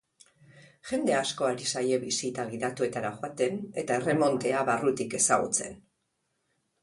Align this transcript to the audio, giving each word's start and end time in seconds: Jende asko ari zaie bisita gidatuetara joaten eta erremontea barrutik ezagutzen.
Jende 0.91 1.13
asko 1.17 1.47
ari 1.49 1.67
zaie 1.73 1.99
bisita 2.05 2.45
gidatuetara 2.53 3.11
joaten 3.19 3.61
eta 3.81 3.97
erremontea 4.03 4.63
barrutik 4.73 5.15
ezagutzen. 5.21 5.77